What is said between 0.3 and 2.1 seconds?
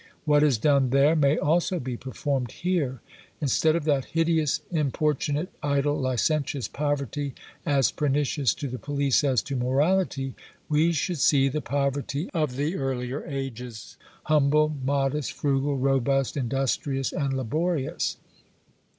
is done there may also be